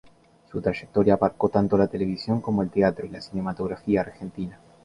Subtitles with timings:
[0.51, 4.57] Su trayectoria abarcó tanto la televisión como el teatro y la cinematografía argentina.